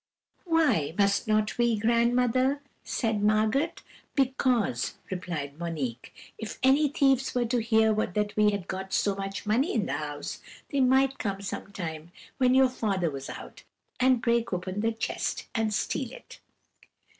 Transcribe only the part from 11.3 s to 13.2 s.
some time when your father